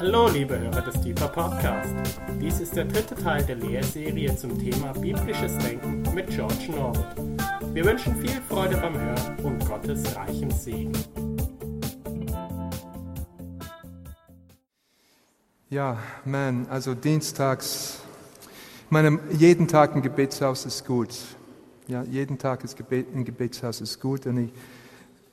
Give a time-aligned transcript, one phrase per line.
[0.00, 1.94] Hallo, liebe Hörer des Deeper Podcast.
[2.40, 7.04] Dies ist der dritte Teil der Lehrserie zum Thema biblisches Denken mit George Norwood.
[7.74, 10.92] Wir wünschen viel Freude beim Hören und Gottes reichen Segen.
[15.68, 18.00] Ja, man, also dienstags,
[18.90, 21.14] ich jeden Tag ein Gebetshaus ist gut.
[21.88, 24.52] Ja, jeden Tag ist Gebet, ein Gebetshaus ist gut und ich,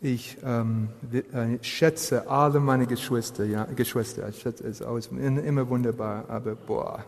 [0.01, 6.29] ich ähm, äh, schätze alle meine Geschwister, ja, Geschwister, ich schätze es aus, immer wunderbar,
[6.29, 7.03] aber boah,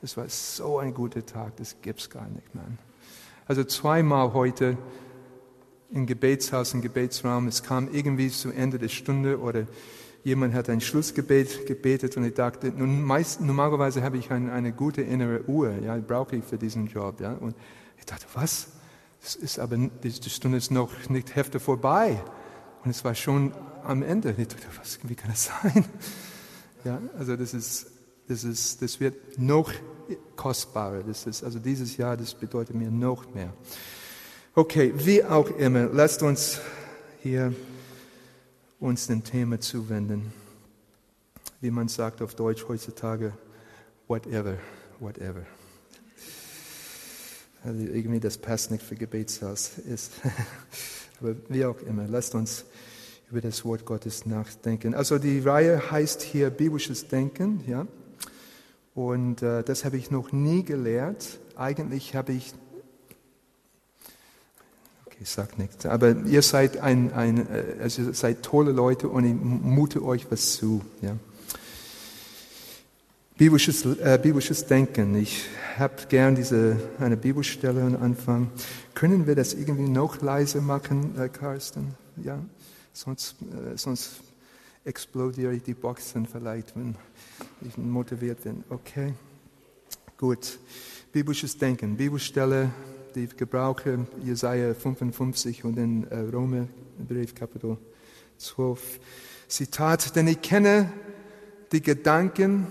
[0.00, 2.78] das war so ein guter Tag, das gibt's gar nicht, man.
[3.46, 4.78] Also zweimal heute
[5.90, 9.66] im Gebetshaus, im Gebetsraum, es kam irgendwie zu Ende der Stunde oder
[10.22, 14.72] jemand hat ein Schlussgebet gebetet und ich dachte, nun, meist, normalerweise habe ich eine, eine
[14.72, 17.56] gute innere Uhr, ja, brauche ich für diesen Job, ja, und
[17.98, 18.68] ich dachte, was?
[19.22, 22.22] Das ist aber, die Stunde ist noch nicht Hälfte vorbei.
[22.84, 23.52] Und es war schon
[23.84, 24.34] am Ende.
[24.36, 25.84] Ich dachte, was, wie kann das sein?
[26.84, 27.86] Ja, also das ist,
[28.28, 29.70] das ist, das wird noch
[30.36, 31.02] kostbarer.
[31.02, 33.52] Das ist, also dieses Jahr, das bedeutet mir noch mehr.
[34.54, 36.60] Okay, wie auch immer, lasst uns
[37.22, 37.54] hier
[38.80, 40.32] uns dem Thema zuwenden.
[41.60, 43.34] Wie man sagt auf Deutsch heutzutage,
[44.08, 44.56] whatever,
[44.98, 45.42] whatever.
[47.62, 50.12] Also irgendwie das passt nicht für Gebetshaus ist.
[51.20, 52.64] Aber wie auch immer, lasst uns
[53.30, 54.94] über das Wort Gottes nachdenken.
[54.94, 57.86] Also die Reihe heißt hier biblisches Denken, ja.
[58.94, 61.38] Und äh, das habe ich noch nie gelehrt.
[61.56, 62.54] Eigentlich habe ich
[65.20, 65.84] ich sag nichts.
[65.84, 70.54] Aber ihr seid ein, ein äh, also seid tolle Leute und ich mute euch was
[70.54, 70.80] zu.
[71.02, 71.16] Ja.
[73.40, 75.14] Biblisches, äh, biblisches Denken.
[75.14, 75.46] Ich
[75.78, 78.50] habe gern diese eine Bibelstelle am Anfang.
[78.92, 81.94] Können wir das irgendwie noch leiser machen, äh, Carsten?
[82.22, 82.38] Ja,
[82.92, 84.20] sonst, äh, sonst
[84.84, 86.96] explodiere ich die Boxen vielleicht, wenn
[87.66, 88.62] ich motiviert bin.
[88.68, 89.14] Okay,
[90.18, 90.58] gut.
[91.10, 91.96] Biblisches Denken.
[91.96, 92.70] Bibelstelle,
[93.14, 97.78] die ich gebrauche, Jesaja 55 und in äh, Römerbrief Kapitel
[98.36, 99.00] 12.
[99.48, 100.92] Zitat, denn ich kenne
[101.72, 102.66] die Gedanken,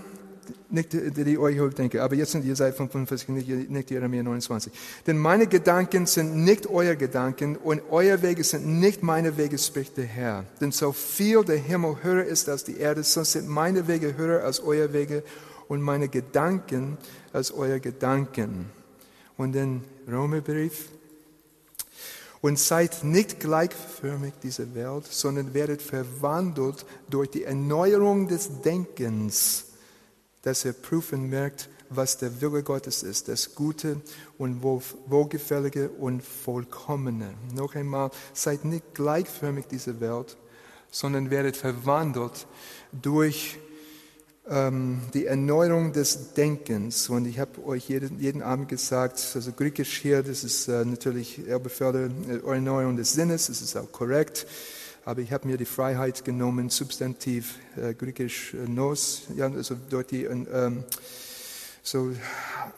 [0.68, 4.72] nicht die, euch heute denke, aber jetzt sind ihr seit 45, nicht, nicht Jeremia 29.
[5.06, 9.96] Denn meine Gedanken sind nicht euer Gedanken und euer Wege sind nicht meine Wege, spricht
[9.96, 10.44] der Herr.
[10.60, 14.44] Denn so viel der Himmel höher ist als die Erde, so sind meine Wege höher
[14.44, 15.22] als euer Wege
[15.68, 16.98] und meine Gedanken
[17.32, 18.66] als euer Gedanken.
[19.36, 20.88] Und den Römerbrief.
[22.42, 29.69] Und seid nicht gleichförmig dieser Welt, sondern werdet verwandelt durch die Erneuerung des Denkens
[30.42, 34.00] dass er prüfen merkt, was der Wille Gottes ist, das Gute
[34.38, 37.34] und Wohlgefällige und Vollkommene.
[37.54, 40.36] Noch einmal, seid nicht gleichförmig dieser Welt,
[40.90, 42.46] sondern werdet verwandelt
[42.92, 43.58] durch
[44.48, 47.08] ähm, die Erneuerung des Denkens.
[47.08, 51.46] Und ich habe euch jeden, jeden Abend gesagt, also griechisch hier, das ist äh, natürlich
[51.46, 54.46] Erbeförder, äh, Erneuerung des Sinnes, das ist auch korrekt
[55.04, 60.10] aber ich habe mir die Freiheit genommen, Substantiv, äh, griechisch äh, nos, ja, also dort
[60.10, 60.84] die, ähm,
[61.82, 62.12] so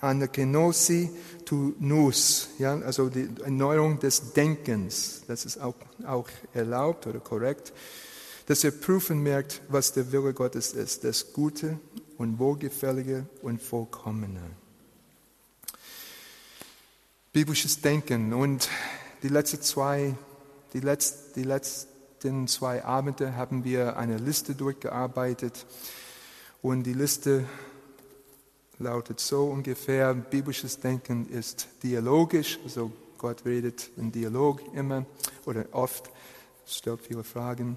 [0.00, 1.10] anakenosi
[1.44, 5.74] tu nous, ja, also die Erneuerung des Denkens, das ist auch,
[6.06, 7.72] auch erlaubt oder korrekt,
[8.46, 11.78] dass ihr prüfen merkt, was der Wille Gottes ist, das Gute
[12.18, 14.40] und Wohlgefällige und Vollkommene.
[17.32, 18.68] Biblisches Denken und
[19.22, 20.14] die letzten zwei,
[20.74, 21.91] die letzten, die letzten
[22.22, 25.66] letzten zwei Abende haben wir eine Liste durchgearbeitet.
[26.62, 27.44] Und die Liste
[28.78, 35.04] lautet so ungefähr, biblisches Denken ist dialogisch, also Gott redet im Dialog immer
[35.46, 36.10] oder oft,
[36.64, 37.76] stellt viele Fragen.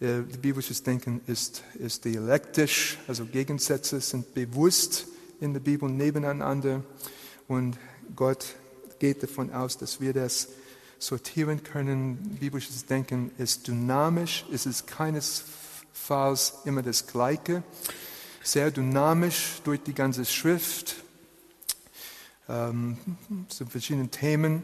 [0.00, 5.06] Äh, biblisches Denken ist, ist dialektisch, also Gegensätze sind bewusst
[5.38, 6.82] in der Bibel nebeneinander.
[7.46, 7.76] Und
[8.14, 8.56] Gott
[8.98, 10.48] geht davon aus, dass wir das
[10.98, 12.36] sortieren können.
[12.40, 17.62] Biblisches Denken ist dynamisch, es ist keinesfalls immer das Gleiche.
[18.42, 20.96] Sehr dynamisch durch die ganze Schrift,
[22.48, 22.96] ähm,
[23.48, 24.62] zu verschiedenen Themen,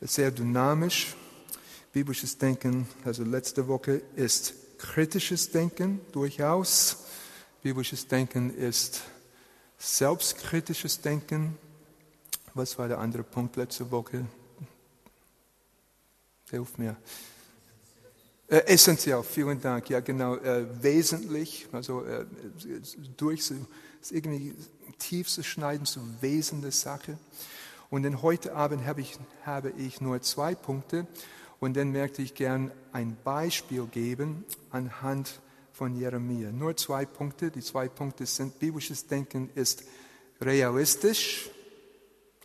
[0.00, 1.14] sehr dynamisch.
[1.92, 7.04] Biblisches Denken, also letzte Woche, ist kritisches Denken durchaus.
[7.62, 9.02] Biblisches Denken ist
[9.78, 11.56] selbstkritisches Denken.
[12.52, 14.26] Was war der andere Punkt letzte Woche?
[16.50, 16.96] Hilf mir.
[18.48, 19.90] Äh, essentiell, vielen Dank.
[19.90, 20.36] Ja, genau.
[20.36, 22.24] Äh, wesentlich, also äh,
[23.16, 23.50] durch,
[24.10, 24.54] irgendwie
[24.98, 27.18] tiefste Schneiden zu Wesen Sache.
[27.90, 31.08] Und dann heute Abend habe ich, habe ich nur zwei Punkte
[31.58, 35.40] und dann möchte ich gern ein Beispiel geben anhand
[35.72, 36.52] von Jeremia.
[36.52, 37.50] Nur zwei Punkte.
[37.50, 39.82] Die zwei Punkte sind, biblisches Denken ist
[40.40, 41.50] realistisch,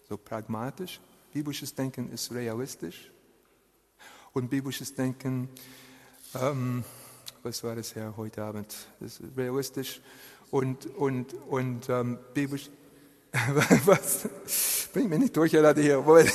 [0.10, 1.00] so pragmatisch.
[1.32, 3.12] Biblisches Denken ist realistisch.
[4.34, 5.50] Und biblisches Denken,
[6.36, 6.84] ähm,
[7.44, 8.74] was war das Herr heute Abend?
[9.00, 10.02] Das ist realistisch
[10.52, 12.70] und, und, und ähm, biblisch,
[13.86, 14.30] was?
[14.94, 16.04] Bring mich nicht durcheinander hier.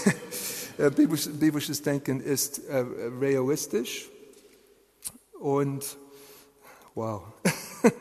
[0.79, 2.85] Äh, Biblisch, biblisches Denken ist äh,
[3.19, 4.11] realistisch
[5.41, 5.97] und
[6.95, 7.23] wow.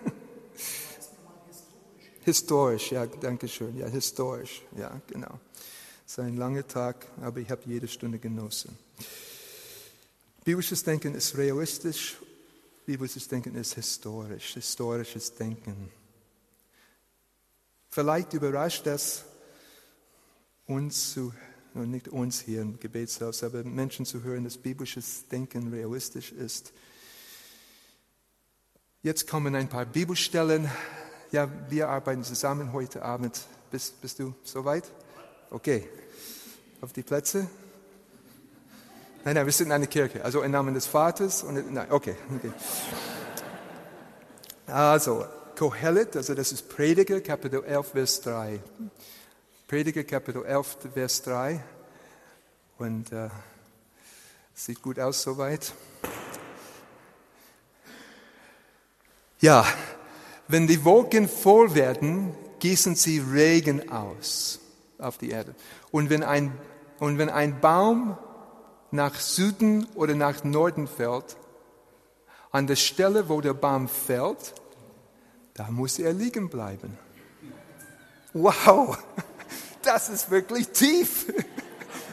[2.25, 3.77] historisch, ja, danke schön.
[3.77, 5.39] Ja, historisch, ja, genau.
[6.06, 8.77] Es ist ein langer Tag, aber ich habe jede Stunde genossen.
[10.45, 12.18] Biblisches Denken ist realistisch,
[12.86, 15.89] biblisches Denken ist historisch, historisches Denken.
[17.89, 19.25] Vielleicht überrascht das
[20.68, 21.33] uns zu
[21.74, 26.74] nicht uns hier im Gebetshaus, aber Menschen zu hören, dass biblisches Denken realistisch ist.
[29.01, 30.69] Jetzt kommen ein paar Bibelstellen.
[31.31, 33.47] Ja, wir arbeiten zusammen heute Abend.
[33.71, 34.83] Bist, bist du soweit?
[35.50, 35.89] Okay.
[36.81, 37.50] Auf die Plätze?
[39.25, 40.24] Nein, nein, wir sind in einer Kirche.
[40.24, 42.51] Also im Namen des Vaters und nein, okay, okay.
[44.68, 45.25] Also,
[45.57, 48.60] Kohelet, also das ist Prediger, Kapitel 11, Vers 3.
[49.68, 51.63] Prediger Kapitel 11, Vers 3.
[52.77, 53.30] Und äh,
[54.54, 55.74] sieht gut aus soweit.
[59.39, 59.66] Ja,
[60.48, 64.60] wenn die Wolken voll werden, gießen sie Regen aus
[65.00, 65.56] auf die Erde.
[65.89, 66.56] Und wenn ein,
[67.00, 68.19] und wenn ein Baum
[68.95, 71.38] nach Süden oder nach Norden fällt,
[72.51, 74.53] an der Stelle, wo der Baum fällt,
[75.53, 76.97] da muss er liegen bleiben.
[78.33, 78.97] Wow!
[79.81, 81.31] das ist wirklich tief.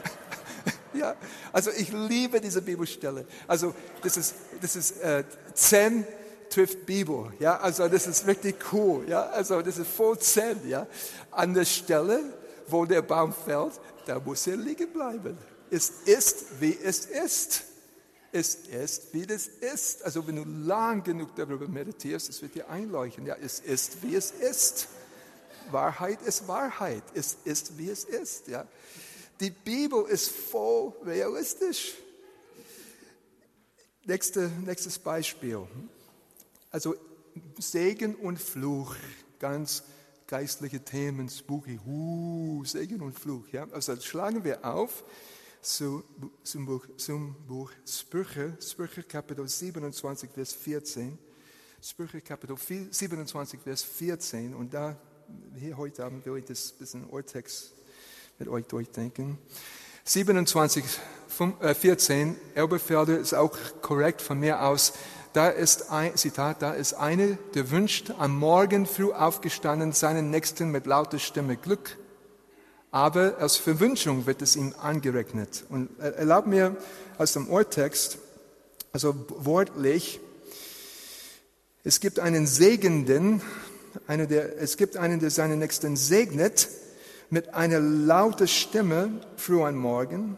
[0.93, 1.15] ja,
[1.51, 3.25] also ich liebe diese Bibelstelle.
[3.47, 6.05] Also das ist, das ist äh, Zen
[6.49, 7.33] trifft Bibel.
[7.39, 9.05] Ja, also das ist wirklich cool.
[9.07, 10.67] Ja, also das ist voll Zen.
[10.67, 10.87] Ja,
[11.31, 12.21] an der Stelle,
[12.67, 15.37] wo der Baum fällt, da muss er liegen bleiben.
[15.73, 17.63] Es ist, wie es ist.
[18.31, 20.03] Es ist, wie es ist.
[20.03, 23.25] Also wenn du lang genug darüber meditierst, es wird dir einleuchten.
[23.25, 24.87] Ja, es ist, wie es ist.
[25.71, 27.01] Wahrheit ist Wahrheit.
[27.15, 28.47] Es ist, wie es ist.
[28.49, 28.67] Ja.
[29.39, 31.93] Die Bibel ist voll realistisch.
[34.05, 35.65] Nächste, nächstes Beispiel.
[36.69, 36.95] Also
[37.57, 38.95] Segen und Fluch,
[39.39, 39.81] ganz
[40.27, 43.47] geistliche Themen, spooky, uh, Segen und Fluch.
[43.51, 43.67] Ja.
[43.71, 45.03] Also schlagen wir auf
[45.63, 46.03] zu,
[46.43, 51.17] zum, Buch, zum Buch Sprüche, Sprüche Kapitel 27, Vers 14.
[51.81, 54.97] Sprüche Kapitel 27, Vers 14 und da
[55.55, 57.73] hier heute Abend will ich das bisschen Urtext
[58.39, 59.37] mit euch durchdenken.
[60.05, 60.83] 27,
[61.73, 64.93] 14, Elberfelder ist auch korrekt von mir aus.
[65.31, 70.71] Da ist ein, Zitat, da ist eine, der wünscht am Morgen früh aufgestanden seinen Nächsten
[70.71, 71.97] mit lauter Stimme Glück.
[72.93, 75.65] Aber als Verwünschung wird es ihm angerechnet.
[75.69, 76.77] Und erlaubt mir
[77.17, 78.19] aus dem Urtext,
[78.91, 80.19] also wortlich,
[81.83, 83.41] es gibt einen Segenden,
[84.05, 86.69] eine der, es gibt einen, der seinen Nächsten segnet
[87.31, 90.37] mit einer lauten Stimme früh am Morgen,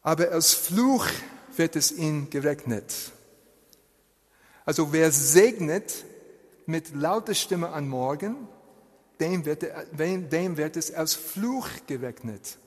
[0.00, 1.06] aber als Fluch
[1.54, 2.94] wird es ihm gerechnet.
[4.64, 6.06] Also wer segnet
[6.64, 8.48] mit lauter Stimme am Morgen,
[9.20, 12.58] dem wird, dem wird es als Fluch gerechnet.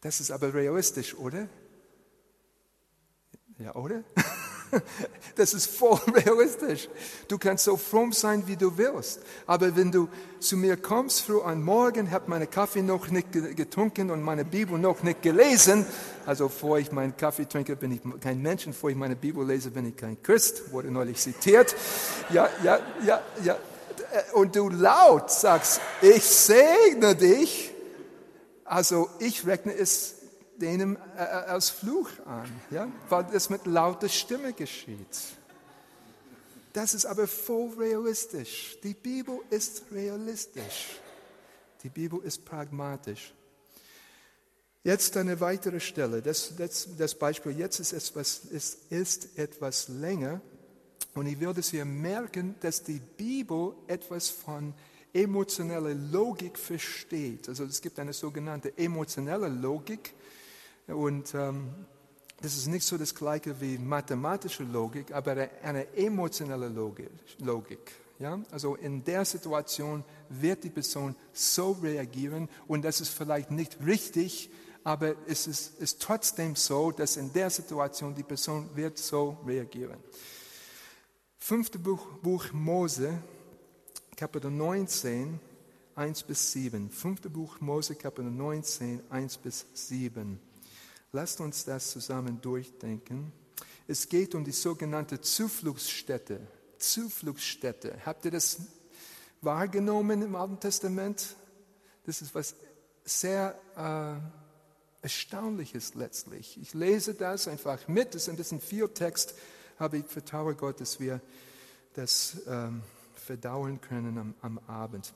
[0.00, 1.48] Das ist aber realistisch, oder?
[3.58, 4.02] Ja, oder?
[5.36, 6.88] Das ist voll realistisch.
[7.28, 9.20] Du kannst so fromm sein, wie du willst.
[9.46, 14.10] Aber wenn du zu mir kommst, früh am Morgen, habe meinen Kaffee noch nicht getrunken
[14.10, 15.86] und meine Bibel noch nicht gelesen.
[16.26, 19.46] Also, vor ich meinen Kaffee trinke, bin ich kein Mensch und vor ich meine Bibel
[19.46, 20.72] lese, bin ich kein Christ.
[20.72, 21.74] Wurde neulich zitiert.
[22.30, 23.58] Ja, ja, ja, ja.
[24.34, 27.72] Und du laut sagst, ich segne dich.
[28.64, 30.14] Also, ich rechne es
[30.60, 32.88] denen äh, äh, als Fluch an, ja?
[33.08, 35.18] weil das mit lauter Stimme geschieht.
[36.72, 38.78] Das ist aber voll realistisch.
[38.82, 41.00] Die Bibel ist realistisch.
[41.82, 43.34] Die Bibel ist pragmatisch.
[44.84, 46.22] Jetzt eine weitere Stelle.
[46.22, 50.40] Das, das, das Beispiel jetzt ist etwas, ist, ist etwas länger.
[51.14, 54.74] Und ich würde hier merken, dass die Bibel etwas von
[55.12, 57.48] emotioneller Logik versteht.
[57.48, 60.14] Also es gibt eine sogenannte emotionelle Logik.
[60.86, 61.70] Und ähm,
[62.40, 67.92] das ist nicht so das gleiche wie mathematische Logik, aber eine emotionelle Logik.
[68.18, 68.38] Ja?
[68.50, 74.50] Also in der Situation wird die Person so reagieren und das ist vielleicht nicht richtig,
[74.84, 79.98] aber es ist, ist trotzdem so, dass in der Situation die Person wird so reagieren.
[81.42, 83.20] Fünfte Buch, Buch Mose,
[84.14, 85.40] Kapitel 19,
[85.96, 86.90] 1 bis 7.
[86.90, 90.38] Fünfte Buch Mose, Kapitel 19, 1 bis 7.
[91.12, 93.32] Lasst uns das zusammen durchdenken.
[93.88, 96.46] Es geht um die sogenannte Zufluchtsstätte.
[96.78, 97.96] Zufluchtsstätte.
[98.04, 98.58] Habt ihr das
[99.40, 101.34] wahrgenommen im Alten Testament?
[102.04, 102.54] Das ist was
[103.04, 106.60] sehr äh, Erstaunliches letztlich.
[106.60, 108.14] Ich lese das einfach mit.
[108.14, 109.34] Das ist ein bisschen viel Text,
[109.80, 111.20] aber ich vertraue Gott, dass wir
[111.94, 112.82] das ähm,
[113.14, 115.12] verdauen können am, am Abend.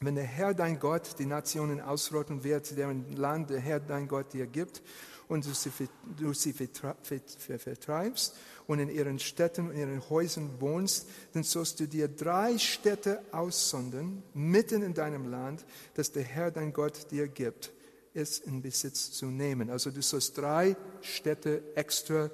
[0.00, 4.32] Wenn der Herr dein Gott die Nationen ausrotten wird, deren Land der Herr dein Gott
[4.32, 4.82] dir gibt,
[5.28, 5.70] und du sie,
[6.16, 8.34] du sie vertreibst
[8.66, 14.22] und in ihren Städten und ihren Häusern wohnst, dann sollst du dir drei Städte aussondern,
[14.34, 15.64] mitten in deinem Land,
[15.94, 17.72] das der Herr dein Gott dir gibt,
[18.14, 19.70] es in Besitz zu nehmen.
[19.70, 22.30] Also du sollst drei Städte extra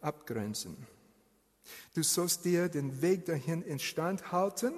[0.00, 0.76] abgrenzen.
[1.94, 4.72] Du sollst dir den Weg dahin instand halten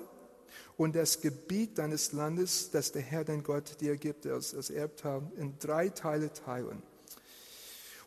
[0.77, 5.23] und das Gebiet deines Landes, das der Herr dein Gott dir gibt, als, als Erbteil,
[5.37, 6.83] in drei Teile teilen.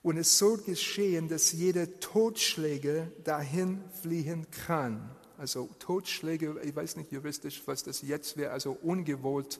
[0.02, 5.10] Und es soll geschehen, dass jeder Totschläger dahin fliehen kann.
[5.38, 9.60] Also Totschläge, ich weiß nicht juristisch, was das jetzt wäre, also ungewollt,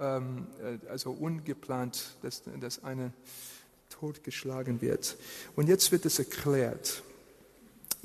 [0.00, 3.12] ähm, äh, also ungeplant, dass, dass eine
[4.00, 5.16] totgeschlagen wird.
[5.56, 7.02] Und jetzt wird es erklärt.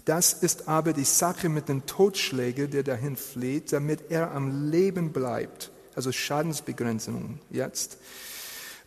[0.06, 5.12] Das ist aber die Sache mit dem Totschläger, der dahin flieht, damit er am Leben
[5.12, 5.72] bleibt.
[5.96, 7.98] Also Schadensbegrenzung jetzt.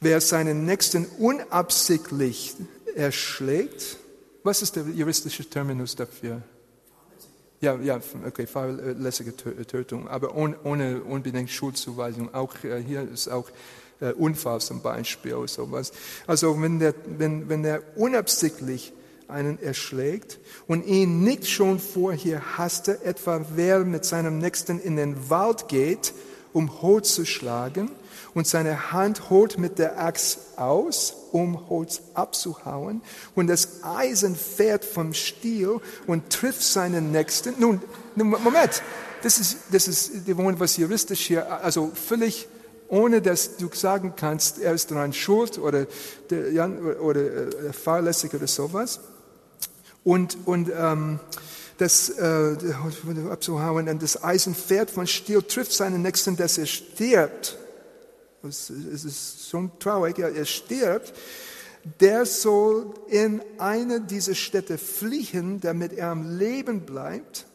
[0.01, 2.55] Wer seinen Nächsten unabsichtlich
[2.95, 3.99] erschlägt,
[4.43, 6.43] was ist der juristische Terminus dafür?
[7.61, 12.35] Ja, ja, okay, fahrlässige Tötung, aber ohne, ohne unbedingt Schuldzuweisung.
[12.35, 13.49] Auch äh, hier ist auch
[14.03, 15.93] äh, Unfall zum Beispiel oder sowas.
[16.27, 18.93] Also wenn der, wenn, wenn der unabsichtlich
[19.29, 25.31] einen erschlägt und ihn nicht schon vorher hasste, etwa wer mit seinem Nächsten in den
[25.31, 26.13] Wald geht,
[26.53, 27.91] um Holz zu schlagen,
[28.35, 33.03] und seine Hand holt mit der Axt aus, um Holz abzuhauen,
[33.35, 37.55] und das Eisen fährt vom Stiel und trifft seinen Nächsten.
[37.59, 37.81] Nun,
[38.15, 38.83] Moment,
[39.23, 42.49] das ist, das ist was juristisch hier, also völlig
[42.93, 45.87] ohne dass du sagen kannst, er ist daran schuld oder,
[47.01, 49.01] oder äh, fahrlässig oder sowas.
[50.05, 51.19] Und, und ähm,
[51.79, 52.55] das äh,
[53.99, 57.57] das Eisen fährt von Stiel, trifft seinen Nächsten, dass er stirbt
[58.43, 61.15] es ist schon traurig, er stirbt,
[62.01, 67.47] der soll in eine dieser Städte fliehen, damit er am Leben bleibt,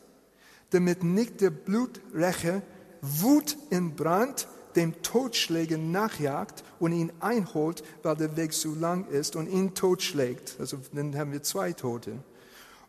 [0.70, 2.62] damit nicht der Bluträcher
[3.02, 4.48] Wut in Brand
[4.78, 10.56] dem Totschläger nachjagt und ihn einholt, weil der Weg zu lang ist und ihn totschlägt.
[10.60, 12.14] Also dann haben wir zwei Tote,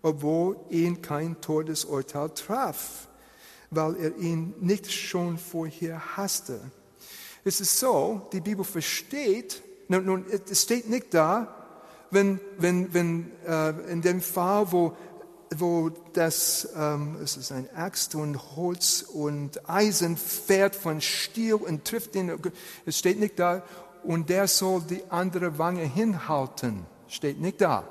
[0.02, 3.08] obwohl ihn kein Todesurteil traf,
[3.70, 6.60] weil er ihn nicht schon vorher hasste.
[7.44, 11.54] Es ist so, die Bibel versteht, nun, es steht nicht da,
[12.10, 14.96] wenn, wenn, wenn äh, in dem Fall, wo,
[15.56, 21.84] wo das, ähm, es ist ein Axt und Holz und Eisen fährt von Stiel und
[21.84, 22.32] trifft ihn,
[22.84, 23.62] es steht nicht da,
[24.04, 27.84] und der soll die andere Wange hinhalten, steht nicht da.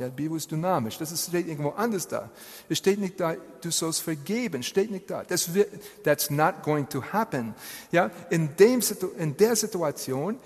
[0.00, 0.96] Der Bibel ist dynamisch.
[0.96, 2.30] Das steht irgendwo anders da.
[2.70, 4.62] Es steht nicht da, du sollst vergeben.
[4.62, 5.24] Steht nicht da.
[5.24, 5.68] Das wird,
[6.02, 7.54] that's not going to happen.
[7.92, 8.80] Ja, in, dem,
[9.18, 10.38] in der Situation,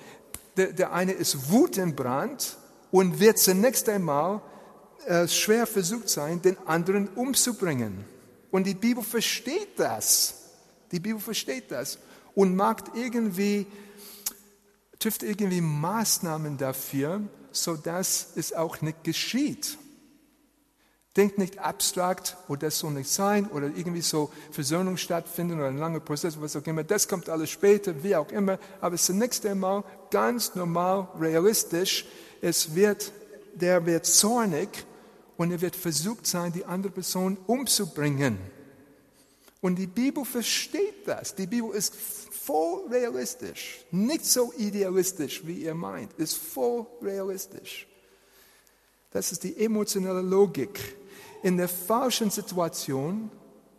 [0.57, 2.57] der, der eine ist Wut im Brand
[2.91, 4.43] und wird zunächst einmal
[5.07, 8.05] äh, schwer versucht sein, den anderen umzubringen.
[8.51, 10.35] Und die Bibel versteht das.
[10.93, 11.99] Die Bibel versteht das
[12.35, 13.67] und macht irgendwie,
[14.99, 17.21] trifft irgendwie Maßnahmen dafür,
[17.53, 19.79] sodass es auch nicht geschieht.
[21.17, 25.69] Denkt nicht abstrakt, oder oh, das soll nicht sein, oder irgendwie so Versöhnung stattfinden oder
[25.69, 26.83] ein langer Prozess, was auch immer.
[26.83, 28.59] Das kommt alles später, wie auch immer.
[28.81, 32.05] Aber zunächst einmal ganz normal, realistisch.
[32.41, 33.13] Es wird,
[33.55, 34.69] der wird zornig
[35.37, 38.39] und er wird versucht sein, die andere Person umzubringen.
[39.61, 41.35] Und die Bibel versteht das.
[41.35, 43.85] Die Bibel ist voll realistisch.
[43.91, 46.13] Nicht so idealistisch, wie ihr meint.
[46.15, 47.87] Ist voll realistisch.
[49.11, 50.79] Das ist die emotionale Logik.
[51.43, 53.31] In der falschen Situation,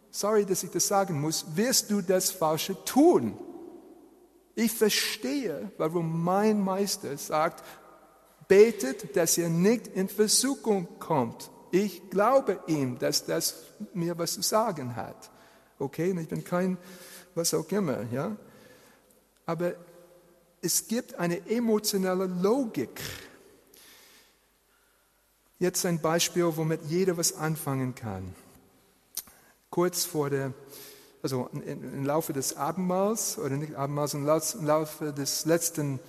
[0.09, 3.37] sorry, dass ich das sagen muss, wirst du das Falsche tun.
[4.55, 7.63] Ich verstehe, warum mein Meister sagt,
[8.47, 11.49] betet, dass ihr nicht in Versuchung kommt.
[11.71, 13.55] Ich glaube ihm, dass das
[13.93, 15.29] mir was zu sagen hat.
[15.79, 16.77] Okay, ich bin kein
[17.33, 18.35] was auch immer, ja.
[19.45, 19.73] Aber
[20.61, 23.01] es gibt eine emotionale Logik.
[25.59, 28.33] Jetzt ein Beispiel, womit jeder was anfangen kann.
[29.69, 30.53] Kurz vor der,
[31.21, 35.99] also im Laufe des Abendmahls, oder nicht Abendmahls, im Laufe des letzten,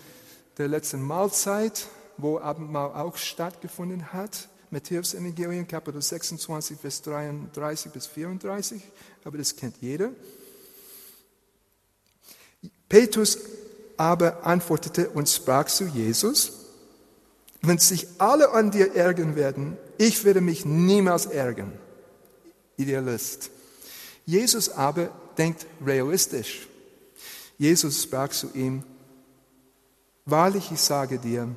[0.59, 8.07] der letzten Mahlzeit, wo Abendmahl auch stattgefunden hat, Matthäus Evangelium, Kapitel 26, Vers 33 bis
[8.07, 8.83] 34,
[9.25, 10.11] aber das kennt jeder.
[12.89, 13.39] Petrus
[13.97, 16.53] aber antwortete und sprach zu Jesus,
[17.63, 21.73] wenn sich alle an dir ärgern werden, ich werde mich niemals ärgern.
[22.77, 23.51] Idealist.
[24.25, 26.69] Jesus aber denkt realistisch.
[27.59, 28.83] Jesus sprach zu ihm,
[30.27, 31.49] wahrlich ich sage dir,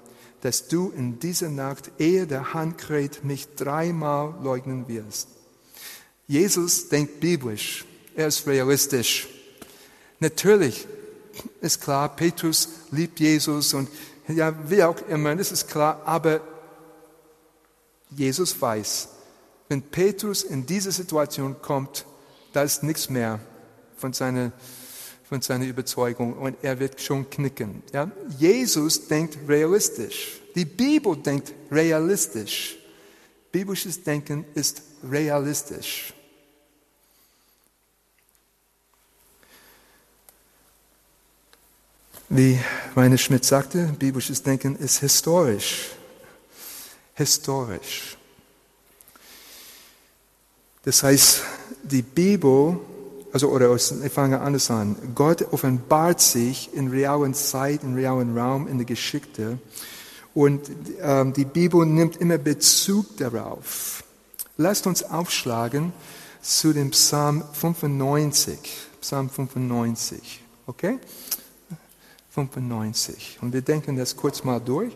[0.41, 5.27] dass du in dieser Nacht, ehe der Hand kräht, mich dreimal leugnen wirst.
[6.27, 9.27] Jesus denkt biblisch, er ist realistisch.
[10.19, 10.87] Natürlich
[11.61, 13.89] ist klar, Petrus liebt Jesus und
[14.27, 16.41] ja, wie auch immer, das ist klar, aber
[18.11, 19.09] Jesus weiß,
[19.69, 22.05] wenn Petrus in diese Situation kommt,
[22.53, 23.39] da ist nichts mehr
[23.97, 24.51] von seiner,
[25.29, 27.83] von seiner Überzeugung und er wird schon knicken.
[27.93, 28.11] Ja?
[28.39, 30.41] Jesus denkt realistisch.
[30.55, 32.77] Die Bibel denkt realistisch.
[33.51, 36.15] Biblisches Denken ist realistisch.
[42.27, 42.59] Wie
[42.95, 45.91] Rainer Schmidt sagte, biblisches Denken ist historisch.
[47.13, 48.17] Historisch.
[50.83, 51.43] Das heißt,
[51.83, 52.79] die Bibel,
[53.31, 54.95] also, oder ich fange anders an.
[55.13, 59.59] Gott offenbart sich in realen Zeit, in realen Raum, in der Geschichte.
[60.33, 60.69] Und
[61.01, 64.03] ähm, die Bibel nimmt immer Bezug darauf.
[64.57, 65.93] Lasst uns aufschlagen
[66.41, 68.57] zu dem Psalm 95.
[69.01, 70.43] Psalm 95.
[70.65, 70.99] Okay?
[72.31, 73.39] 95.
[73.41, 74.95] Und wir denken das kurz mal durch.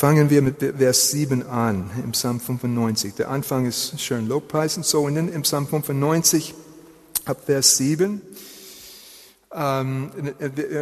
[0.00, 3.16] Fangen wir mit Vers 7 an, im Psalm 95.
[3.16, 4.82] Der Anfang ist schön Lobpreisen.
[4.82, 6.54] So, und dann im Psalm 95,
[7.26, 8.22] ab Vers 7,
[9.52, 10.10] ähm,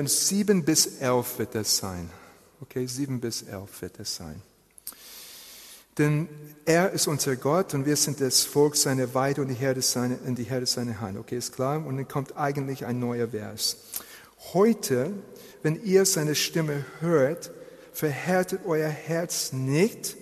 [0.05, 2.11] 7 bis 11 wird das sein.
[2.61, 4.41] Okay, 7 bis 11 wird das sein.
[5.99, 6.29] Denn
[6.65, 10.17] er ist unser Gott und wir sind das Volk seiner Weide und die Herde seiner,
[10.65, 11.19] seiner Hand.
[11.19, 11.85] Okay, ist klar?
[11.85, 13.79] Und dann kommt eigentlich ein neuer Vers.
[14.53, 15.11] Heute,
[15.65, 17.51] wenn ihr seine Stimme hört,
[17.99, 20.17] verhärtet euer Herz nicht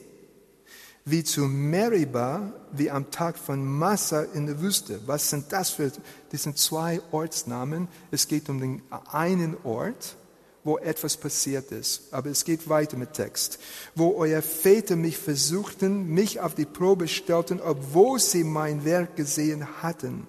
[1.04, 4.98] wie zu Meribah, wie am Tag von Massa in der Wüste.
[5.04, 5.92] Was sind das für,
[6.32, 7.88] das sind zwei Ortsnamen.
[8.10, 10.16] Es geht um den einen Ort
[10.66, 12.12] wo etwas passiert ist.
[12.12, 13.60] Aber es geht weiter mit Text.
[13.94, 19.64] Wo euer Väter mich versuchten, mich auf die Probe stellten, obwohl sie mein Werk gesehen
[19.80, 20.26] hatten.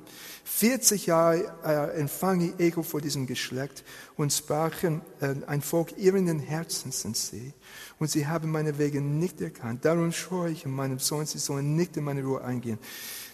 [0.49, 3.83] 40 Jahre äh, empfang ich Ego vor diesem Geschlecht
[4.15, 7.53] und sprachen, äh, ein Volk irrenden Herzens sind sie.
[7.99, 9.83] Und sie haben meine Wege nicht erkannt.
[9.83, 12.79] Darum schwöre ich in meinem Sohn, sie sollen nicht in meine Ruhe eingehen.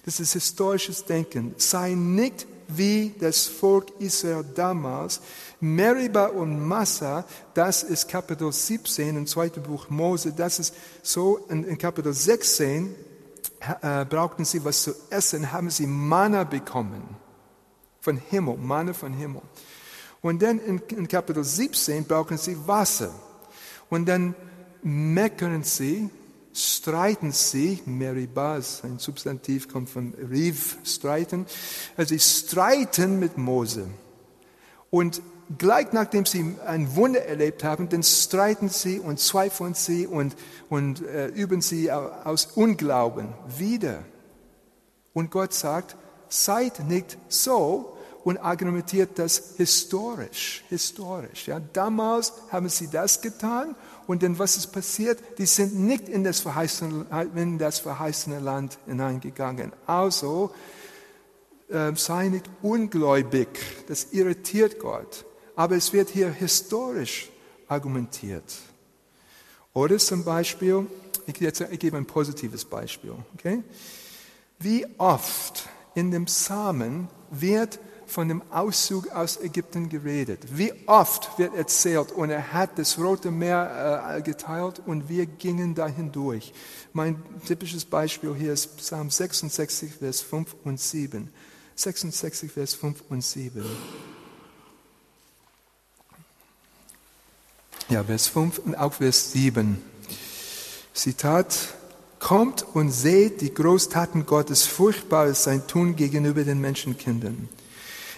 [0.05, 1.53] Das ist historisches Denken.
[1.57, 5.21] Sei nicht wie das Volk Israel damals.
[5.59, 10.73] Meribah und Massa, das ist Kapitel 17 im zweiten Buch Mose, das ist
[11.03, 12.95] so in, in Kapitel 16,
[13.81, 17.03] äh, brauchten sie was zu essen, haben sie Manna bekommen.
[17.99, 19.41] Von Himmel, Manna von Himmel.
[20.21, 23.13] Und dann in, in Kapitel 17 brauchen sie Wasser.
[23.89, 24.35] Und dann
[24.81, 26.09] meckern sie,
[26.53, 31.45] streiten sie, Meribas, ein Substantiv kommt von Riv, streiten,
[31.97, 33.87] also sie streiten mit Mose.
[34.89, 35.21] Und
[35.57, 40.35] gleich nachdem sie ein Wunder erlebt haben, dann streiten sie und zweifeln sie und,
[40.69, 43.99] und äh, üben sie aus Unglauben wieder.
[45.13, 45.95] Und Gott sagt,
[46.29, 51.47] seid nicht so und argumentiert das historisch, historisch.
[51.47, 53.75] Ja, damals haben sie das getan
[54.07, 55.19] und dann was ist passiert?
[55.37, 59.73] Die sind nicht in das verheißene, in das verheißene Land hineingegangen.
[59.85, 60.51] Also
[61.69, 63.47] äh, sei nicht ungläubig,
[63.87, 65.25] das irritiert Gott.
[65.55, 67.29] Aber es wird hier historisch
[67.67, 68.55] argumentiert.
[69.73, 70.85] Oder zum Beispiel,
[71.25, 73.13] ich, jetzt, ich gebe ein positives Beispiel.
[73.35, 73.63] Okay?
[74.59, 80.39] Wie oft in dem Samen wird von dem Auszug aus Ägypten geredet.
[80.55, 85.73] Wie oft wird erzählt, und er hat das Rote Meer äh, geteilt und wir gingen
[85.73, 86.53] da hindurch.
[86.93, 91.29] Mein typisches Beispiel hier ist Psalm 66, Vers 5 und 7.
[91.75, 93.65] 66, Vers 5 und 7.
[97.89, 99.81] Ja, Vers 5 und auch Vers 7.
[100.93, 101.75] Zitat,
[102.19, 107.49] kommt und seht die Großtaten Gottes, furchtbar ist sein Tun gegenüber den Menschenkindern.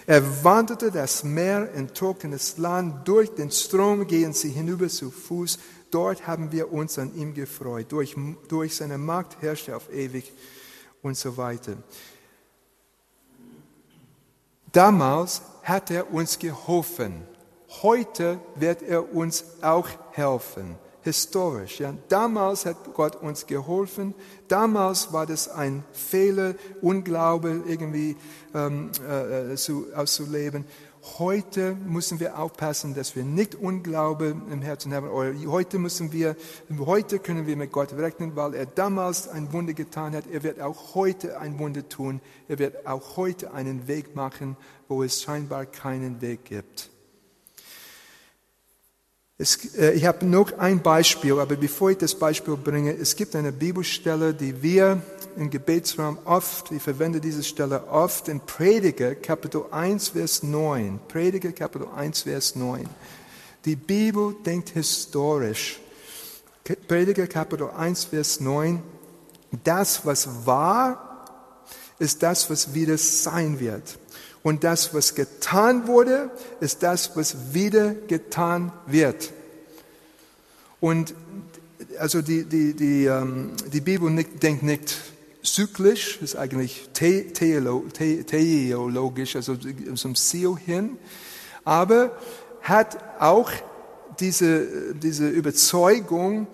[0.05, 5.57] Er wanderte das Meer in trockenes Land, durch den Strom gehen sie hinüber zu Fuß.
[5.89, 7.87] Dort haben wir uns an ihm gefreut.
[7.89, 8.15] Durch,
[8.47, 10.31] durch seine Macht herrscht er auf ewig
[11.01, 11.77] und so weiter.
[14.71, 17.23] Damals hat er uns geholfen.
[17.81, 21.79] Heute wird er uns auch helfen historisch.
[21.79, 21.93] Ja.
[22.09, 24.15] Damals hat Gott uns geholfen.
[24.47, 28.17] Damals war das ein Fehler, Unglaube irgendwie
[28.53, 30.65] ähm, äh, äh, zu, auszuleben.
[31.19, 35.07] Heute müssen wir aufpassen, dass wir nicht Unglaube im Herzen haben.
[35.11, 36.35] Heute müssen wir,
[36.79, 40.25] heute können wir mit Gott rechnen, weil er damals ein Wunder getan hat.
[40.25, 42.21] Er wird auch heute ein Wunder tun.
[42.47, 44.57] Er wird auch heute einen Weg machen,
[44.87, 46.89] wo es scheinbar keinen Weg gibt.
[49.37, 53.35] Es, äh, ich habe noch ein Beispiel, aber bevor ich das Beispiel bringe, es gibt
[53.35, 55.01] eine Bibelstelle, die wir
[55.35, 61.01] im Gebetsraum oft, ich verwende diese Stelle oft in Prediger Kapitel 1, Vers 9.
[61.09, 62.87] Prediger Kapitel 1, Vers 9.
[63.65, 65.81] Die Bibel denkt historisch.
[66.87, 68.81] Prediger Kapitel 1, Vers 9.
[69.65, 71.25] Das, was war,
[71.99, 73.97] ist das, was wieder sein wird.
[74.45, 76.29] Und das, was getan wurde,
[76.59, 79.33] ist das, was wieder getan wird.
[80.79, 81.15] Und
[81.97, 84.97] also die, die, die, ähm, die Bibel nicht, denkt nicht
[85.41, 87.95] zyklisch, ist eigentlich theologisch,
[89.35, 89.57] also
[89.95, 90.99] zum Ziel hin,
[91.63, 92.15] aber
[92.61, 93.49] hat auch
[94.19, 96.45] diese, diese Überzeugung,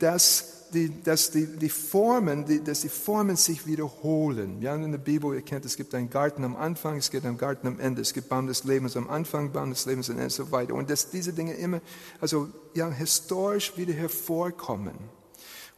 [0.00, 4.60] dass die, dass die, die Formen, die, dass die Formen sich wiederholen.
[4.60, 7.38] Ja, in der Bibel, ihr kennt, es gibt einen Garten am Anfang, es gibt einen
[7.38, 10.26] Garten am Ende, es gibt Baum des Lebens am Anfang, Baum des Lebens am Ende
[10.26, 10.74] und so weiter.
[10.74, 11.80] Und dass diese Dinge immer,
[12.20, 14.94] also ja, historisch wieder hervorkommen.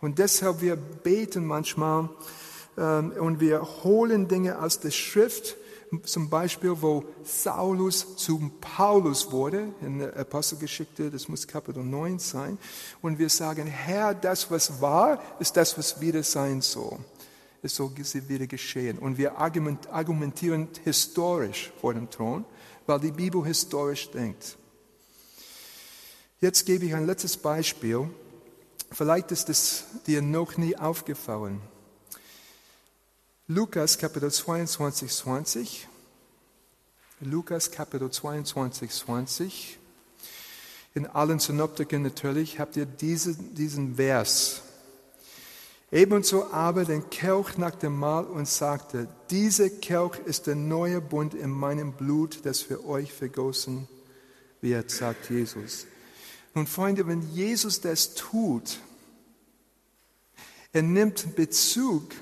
[0.00, 2.08] Und deshalb wir beten manchmal
[2.76, 5.56] ähm, und wir holen Dinge aus der Schrift,
[6.04, 12.58] zum Beispiel, wo Saulus zum Paulus wurde, in der Apostelgeschichte, das muss Kapitel 9 sein,
[13.00, 16.98] und wir sagen, Herr, das, was war, ist das, was wieder sein soll.
[17.62, 18.98] Es soll wieder geschehen.
[18.98, 22.44] Und wir argumentieren historisch vor dem Thron,
[22.86, 24.56] weil die Bibel historisch denkt.
[26.40, 28.08] Jetzt gebe ich ein letztes Beispiel.
[28.92, 31.60] Vielleicht ist es dir noch nie aufgefallen.
[33.50, 35.88] Lukas Kapitel 22, 20.
[37.20, 39.78] Lukas Kapitel 22, 20.
[40.94, 44.60] In allen Synoptiken natürlich habt ihr diese, diesen Vers.
[45.90, 51.32] Ebenso aber den Kelch nach dem Mahl und sagte, dieser Kelch ist der neue Bund
[51.32, 53.88] in meinem Blut, das für euch vergossen
[54.60, 55.86] wird, sagt Jesus.
[56.52, 58.78] Nun Freunde, wenn Jesus das tut,
[60.70, 62.12] er nimmt Bezug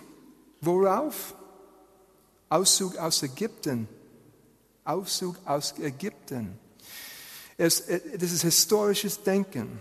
[0.67, 1.35] Worauf?
[2.49, 3.89] Auszug aus Ägypten.
[4.85, 6.59] Auszug aus Ägypten.
[7.57, 9.79] Es, das ist historisches Denken.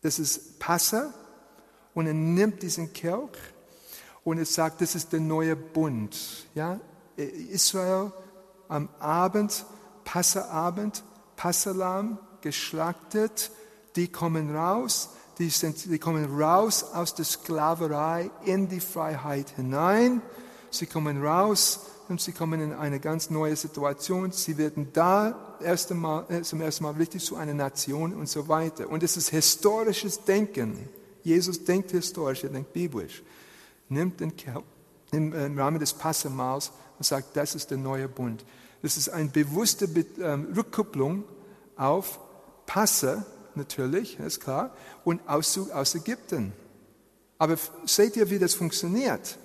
[0.00, 1.12] Das ist Passa
[1.92, 3.36] und er nimmt diesen Kelch
[4.24, 6.46] und er sagt, das ist der neue Bund.
[6.54, 6.80] Ja?
[7.16, 8.12] Israel
[8.68, 9.64] am Abend,
[10.04, 11.02] Passaabend,
[11.36, 13.50] Passalam, geschlachtet,
[13.96, 20.20] die kommen raus die, sind, die kommen raus aus der Sklaverei in die Freiheit hinein.
[20.70, 24.32] Sie kommen raus und sie kommen in eine ganz neue Situation.
[24.32, 28.48] Sie werden da erst einmal, äh, zum ersten Mal richtig zu einer Nation und so
[28.48, 28.88] weiter.
[28.88, 30.88] Und es ist historisches Denken.
[31.22, 33.22] Jesus denkt historisch, er denkt biblisch.
[33.88, 34.62] Nimmt den Kerl
[35.12, 38.44] im, äh, im Rahmen des Passamals und sagt, das ist der neue Bund.
[38.82, 39.88] Das ist eine bewusste
[40.20, 41.24] ähm, Rückkupplung
[41.76, 42.20] auf
[42.66, 43.24] Passe,
[43.58, 46.54] natürlich, ist klar, und Auszug aus Ägypten.
[47.36, 49.38] Aber seht ihr, wie das funktioniert?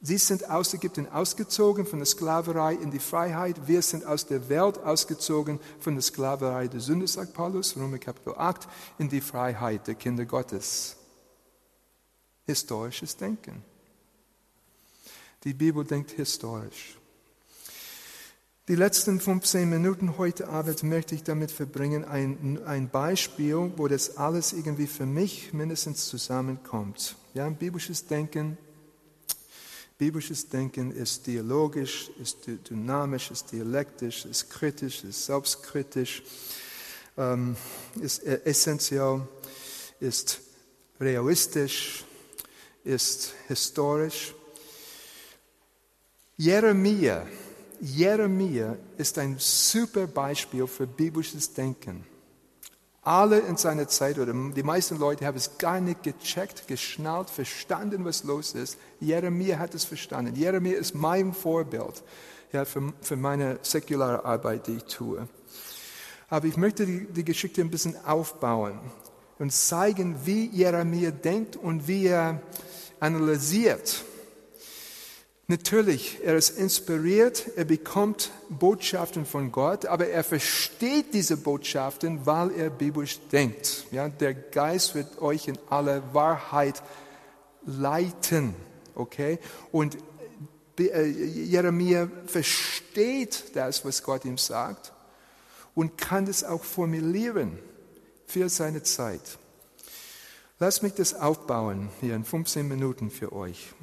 [0.00, 3.66] Sie sind aus Ägypten ausgezogen von der Sklaverei in die Freiheit.
[3.66, 8.34] Wir sind aus der Welt ausgezogen von der Sklaverei der Sünde, sagt Paulus, Römer Kapitel
[8.36, 10.96] 8, in die Freiheit der Kinder Gottes.
[12.44, 13.64] Historisches Denken.
[15.44, 16.98] Die Bibel denkt historisch.
[18.68, 24.16] Die letzten 15 Minuten heute Abend möchte ich damit verbringen, ein, ein Beispiel, wo das
[24.16, 27.14] alles irgendwie für mich mindestens zusammenkommt.
[27.32, 28.58] Ja, biblisches Denken,
[29.98, 36.24] biblisches Denken ist dialogisch, ist dynamisch, ist dialektisch, ist kritisch, ist selbstkritisch,
[37.16, 37.54] ähm,
[38.00, 39.28] ist e-, essentiell,
[40.00, 40.40] ist
[40.98, 42.04] realistisch,
[42.82, 44.34] ist historisch.
[46.36, 47.24] Jeremia,
[47.80, 52.04] Jeremia ist ein super Beispiel für biblisches Denken.
[53.02, 58.04] Alle in seiner Zeit oder die meisten Leute haben es gar nicht gecheckt, geschnallt, verstanden,
[58.04, 58.78] was los ist.
[58.98, 60.34] Jeremia hat es verstanden.
[60.34, 62.02] Jeremia ist mein Vorbild.
[62.52, 65.28] ja, für, für meine säkulare Arbeit, die ich tue.
[66.28, 68.80] Aber ich möchte die, die Geschichte ein bisschen aufbauen
[69.38, 72.40] und zeigen, wie Jeremia denkt und wie er
[72.98, 74.04] analysiert.
[75.48, 82.50] Natürlich, er ist inspiriert, er bekommt Botschaften von Gott, aber er versteht diese Botschaften, weil
[82.50, 83.86] er biblisch denkt.
[83.92, 86.82] Ja, der Geist wird euch in alle Wahrheit
[87.64, 88.56] leiten,
[88.96, 89.38] okay?
[89.70, 89.96] Und
[90.80, 94.92] äh, Jeremia versteht das, was Gott ihm sagt
[95.76, 97.56] und kann es auch formulieren
[98.26, 99.38] für seine Zeit.
[100.58, 103.74] Lass mich das aufbauen hier in 15 Minuten für euch.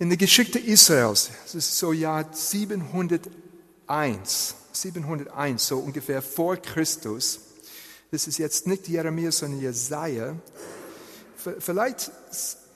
[0.00, 7.40] In der Geschichte Israels, das ist so Jahr 701, 701, so ungefähr vor Christus.
[8.10, 10.36] Das ist jetzt nicht Jeremia, sondern Jesaja.
[11.36, 12.10] Vielleicht,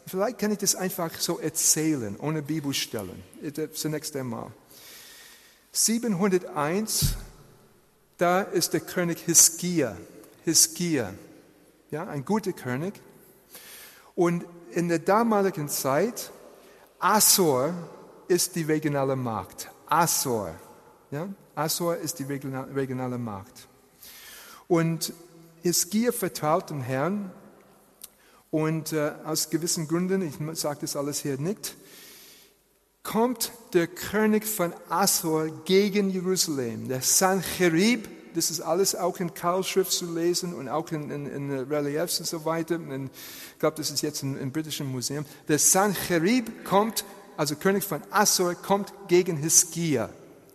[0.06, 3.22] vielleicht kann ich das einfach so erzählen, ohne Bibelstellen.
[3.72, 4.52] Zunächst einmal.
[5.72, 7.14] 701,
[8.18, 9.96] da ist der König Hiskia.
[10.44, 11.14] Hiskia,
[11.90, 13.00] ja, ein guter König.
[14.14, 16.30] Und in der damaligen Zeit,
[16.98, 17.74] Assur
[18.28, 19.70] ist die regionale Macht.
[19.86, 20.54] Assur,
[21.10, 23.68] ja, Assur ist die regionale Macht.
[24.66, 25.12] Und
[25.62, 27.30] Hiskia vertraut dem Herrn
[28.50, 31.76] und äh, aus gewissen Gründen, ich sage das alles hier nicht,
[33.02, 39.92] kommt der König von Assur gegen Jerusalem, der Sancherib, das ist alles auch in Karlschrift
[39.92, 42.76] zu lesen und auch in, in, in Reliefs und so weiter.
[42.76, 43.10] Und
[43.52, 45.24] ich glaube, das ist jetzt im, im britischen Museum.
[45.48, 47.04] Der Sancherib kommt,
[47.36, 50.10] also König von Assur, kommt gegen Hiskia,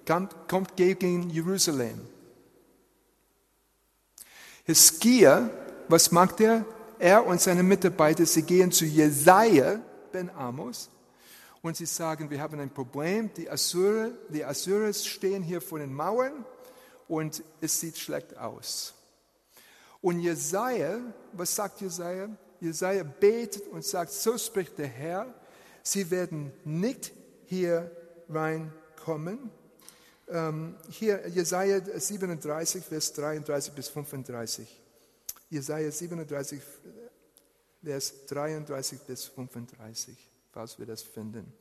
[0.06, 2.02] kommt, kommt gegen Jerusalem.
[4.66, 5.50] Hiskia,
[5.88, 6.66] was macht er?
[7.00, 9.80] Er und seine Mitarbeiter, sie gehen zu Jesaja
[10.12, 10.90] ben Amos
[11.62, 15.94] und sie sagen, wir haben ein Problem, die Assyrer, die Assyrer stehen hier vor den
[15.94, 16.46] Mauern
[17.10, 18.94] und es sieht schlecht aus.
[20.02, 21.02] Und Jesaja,
[21.34, 22.30] was sagt Jesaja?
[22.62, 25.34] Jesaja betet und sagt, so spricht der Herr,
[25.84, 27.12] sie werden nicht
[27.48, 27.92] hier
[28.30, 29.52] reinkommen.
[30.30, 34.82] Ähm, hier Jesaja 37, Vers 33 bis 35.
[35.50, 36.62] Jesaja 37,
[37.84, 41.54] Vers 33 bis 35 falls wir das finden.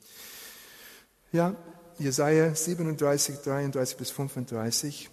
[1.33, 1.55] Ja,
[1.99, 5.11] Jesaja 37, 33 bis 35.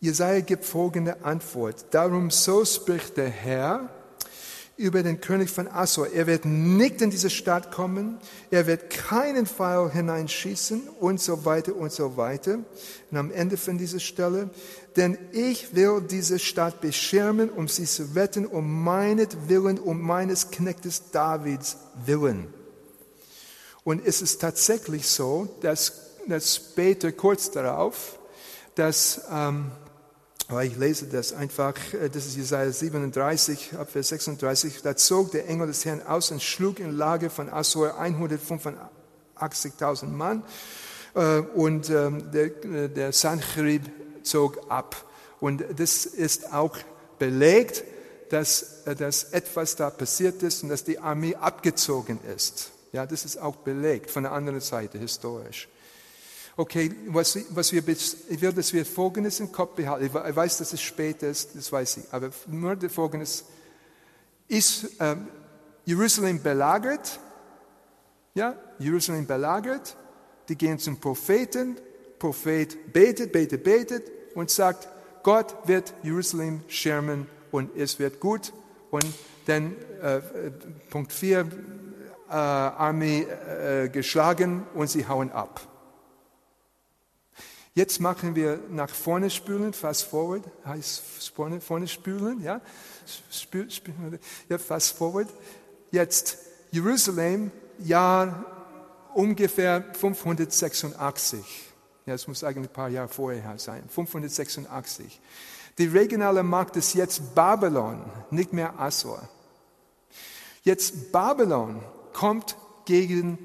[0.00, 1.86] Jesaja gibt folgende Antwort.
[1.90, 3.90] Darum so spricht der Herr,
[4.80, 6.10] über den König von Assur.
[6.10, 8.18] Er wird nicht in diese Stadt kommen,
[8.50, 12.60] er wird keinen Pfeil hineinschießen und so weiter und so weiter.
[13.10, 14.48] Und am Ende von dieser Stelle,
[14.96, 21.10] denn ich will diese Stadt beschirmen, um sie zu retten, um meinetwillen, um meines Knechtes
[21.10, 22.46] Davids willen.
[23.84, 25.92] Und es ist tatsächlich so, dass,
[26.26, 28.18] dass später, kurz darauf,
[28.76, 29.72] dass, ähm,
[30.58, 35.68] ich lese das einfach, äh, das ist Jesaja 37, Vers 36, da zog der Engel
[35.68, 40.42] des Herrn aus und schlug in Lage von Assur 185.000 Mann
[41.14, 43.82] äh, und ähm, der, äh, der Sancherib
[44.22, 44.96] zog ab.
[45.38, 46.76] Und das ist auch
[47.18, 47.84] belegt,
[48.30, 52.70] dass, dass etwas da passiert ist und dass die Armee abgezogen ist.
[52.92, 55.68] Ja, das ist auch belegt von der anderen Seite historisch.
[56.60, 60.04] Okay, was, was wir, ich will, dass wir Folgendes im Kopf behalten.
[60.04, 63.46] Ich weiß, dass es spät ist, das weiß ich, aber nur Folgendes.
[64.46, 65.28] Ist ähm,
[65.86, 67.18] Jerusalem belagert?
[68.34, 69.96] Ja, Jerusalem belagert.
[70.50, 71.76] Die gehen zum Propheten.
[72.18, 74.86] Prophet betet, betet, betet und sagt,
[75.22, 78.52] Gott wird Jerusalem schirmen und es wird gut.
[78.90, 79.06] Und
[79.46, 80.20] dann äh,
[80.90, 81.40] Punkt 4,
[82.28, 85.66] äh, Armee äh, geschlagen und sie hauen ab.
[87.74, 91.02] Jetzt machen wir nach vorne spülen, fast forward, heißt
[91.34, 92.60] vorne, vorne spülen, ja?
[93.30, 93.94] Spül, spül,
[94.48, 95.28] ja, fast forward.
[95.92, 96.38] Jetzt
[96.72, 98.44] Jerusalem, Jahr
[99.14, 101.44] ungefähr 586.
[102.06, 103.84] Ja, es muss eigentlich ein paar Jahre vorher sein.
[103.88, 105.20] 586.
[105.78, 109.28] Die regionale Macht ist jetzt Babylon, nicht mehr Assur.
[110.62, 113.38] Jetzt Babylon kommt gegen,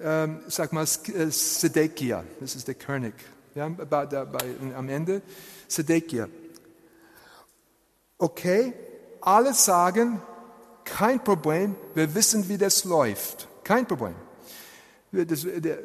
[0.00, 3.14] ähm, sag mal, äh, Sedekia, das ist der König,
[3.58, 5.20] ja, bei, bei, am Ende,
[5.66, 6.28] Sedekia.
[8.16, 8.72] Okay,
[9.20, 10.22] alle sagen,
[10.84, 14.14] kein Problem, wir wissen, wie das läuft, kein Problem.
[15.10, 15.26] Wir,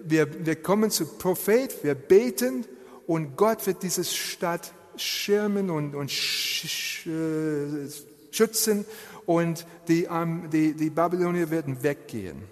[0.03, 2.65] wir, wir kommen zu Prophet, wir beten
[3.07, 7.89] und Gott wird diese Stadt schirmen und, und äh,
[8.31, 8.85] schützen
[9.25, 12.43] und die, um, die, die Babylonier werden weggehen.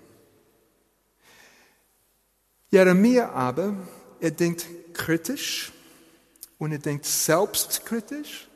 [2.71, 3.75] Jeremia aber,
[4.21, 5.71] er denkt kritisch
[6.57, 8.47] und er denkt selbstkritisch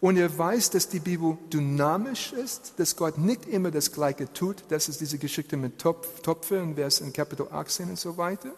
[0.00, 4.64] und er weiß, dass die Bibel dynamisch ist, dass Gott nicht immer das Gleiche tut.
[4.70, 8.50] Das ist diese Geschichte mit Topf, Topfe und Vers in Kapitel 18 und so weiter.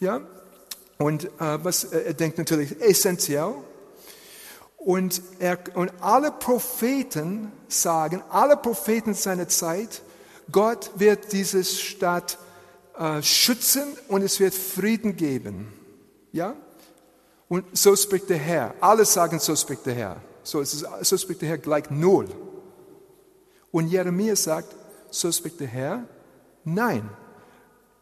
[0.00, 0.22] Ja,
[0.98, 3.54] und äh, was, äh, er denkt natürlich essentiell.
[4.76, 10.02] Und, er, und alle Propheten sagen, alle Propheten seiner Zeit,
[10.50, 12.38] Gott wird diese Stadt
[13.00, 15.72] äh, schützen und es wird Frieden geben.
[16.32, 16.54] Ja?
[17.48, 18.74] Und so spricht der Herr.
[18.78, 20.20] Alle sagen, so spricht der Herr.
[20.42, 22.28] So, es ist, so spricht der Herr gleich null.
[23.70, 24.76] Und Jeremia sagt,
[25.08, 26.04] so spricht der Herr,
[26.64, 27.08] nein,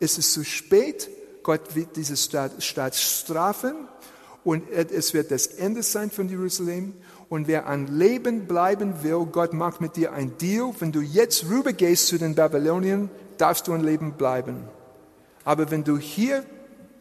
[0.01, 1.09] es ist zu spät,
[1.45, 3.89] Gott wird diese Stadt, Stadt strafen
[4.43, 6.95] und es wird das Ende sein von Jerusalem.
[7.29, 10.73] Und wer an Leben bleiben will, Gott macht mit dir ein Deal.
[10.81, 14.69] Wenn du jetzt rübergehst zu den Babyloniern, darfst du an Leben bleiben.
[15.49, 16.45] Aber wenn du hier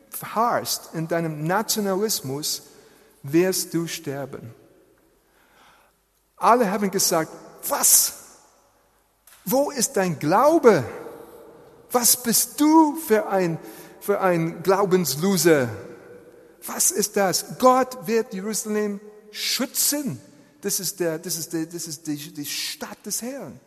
[0.10, 2.62] verharrst in deinem Nationalismus,
[3.22, 4.54] wirst du sterben.
[6.38, 7.30] Alle haben gesagt,
[7.68, 8.14] was?
[9.44, 10.86] Wo ist dein Glaube?
[11.92, 13.60] Was bist du für ein,
[14.00, 15.68] für ein Glaubensloser?
[16.66, 17.58] Was ist das?
[17.60, 20.22] Gott wird Jerusalem schützen.
[20.62, 23.60] Das ist, der, das ist, der, das ist die, die Stadt des Herrn.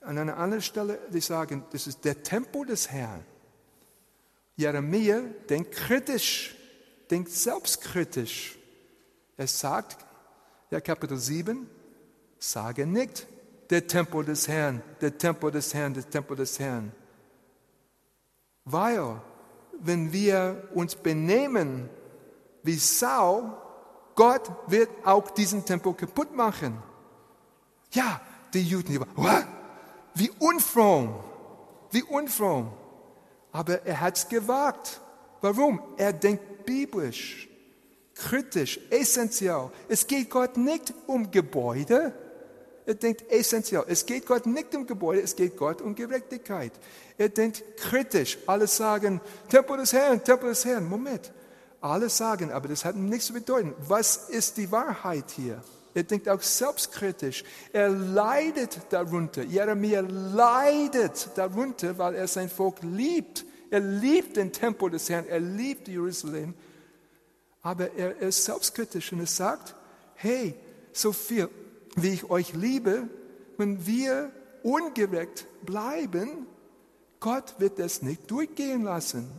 [0.00, 3.24] An einer anderen Stelle, die sagen, das ist der Tempel des Herrn.
[4.56, 6.56] Jeremia denkt kritisch,
[7.10, 8.56] denkt selbstkritisch.
[9.36, 9.98] Er sagt,
[10.70, 11.68] ja, Kapitel 7,
[12.38, 13.26] sage nicht,
[13.70, 16.92] der Tempel des Herrn, der Tempel des Herrn, der Tempel des Herrn.
[18.64, 19.20] Weil,
[19.78, 21.88] wenn wir uns benehmen
[22.62, 23.52] wie Saul,
[24.14, 26.82] Gott wird auch diesen Tempel kaputt machen.
[27.92, 28.20] Ja,
[28.54, 29.00] die Juden, die
[30.14, 31.22] wie unfromm,
[31.90, 32.72] wie unfromm.
[33.56, 35.00] Aber er hat es gewagt.
[35.40, 35.80] Warum?
[35.96, 37.48] Er denkt biblisch,
[38.14, 39.70] kritisch, essentiell.
[39.88, 42.12] Es geht Gott nicht um Gebäude,
[42.84, 43.82] er denkt essentiell.
[43.88, 46.72] Es geht Gott nicht um Gebäude, es geht Gott um Gerechtigkeit.
[47.16, 48.36] Er denkt kritisch.
[48.46, 50.86] Alle sagen, Tempel des Herrn, Tempel des Herrn.
[50.86, 51.32] Moment.
[51.80, 53.74] Alle sagen, aber das hat nichts zu bedeuten.
[53.78, 55.62] Was ist die Wahrheit hier?
[55.96, 57.42] Er denkt auch selbstkritisch.
[57.72, 59.42] Er leidet darunter.
[59.42, 63.46] Jeremia leidet darunter, weil er sein Volk liebt.
[63.70, 65.26] Er liebt den Tempel des Herrn.
[65.26, 66.52] Er liebt Jerusalem.
[67.62, 69.74] Aber er ist selbstkritisch und er sagt,
[70.16, 70.54] hey,
[70.92, 71.48] so viel
[71.96, 73.08] wie ich euch liebe,
[73.56, 74.30] wenn wir
[74.62, 76.46] ungerecht bleiben,
[77.20, 79.30] Gott wird das nicht durchgehen lassen.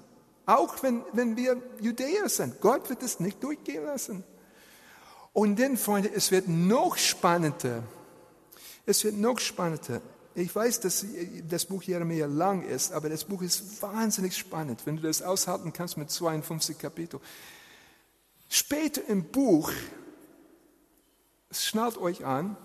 [0.48, 2.62] Auch wenn, wenn wir Judäer sind.
[2.62, 4.24] Gott wird es nicht durchgehen lassen.
[5.38, 7.84] Und dann, Freunde, es wird noch spannender.
[8.88, 10.02] Es wird noch spannender.
[10.34, 11.06] Ich weiß, dass
[11.47, 15.71] das Buch Jeremia lang ist, aber das Buch ist wahnsinnig spannend, wenn du das aushalten
[15.71, 17.21] kannst mit 52 Kapiteln.
[18.50, 19.71] Später im Buch
[21.52, 22.58] schnallt euch an,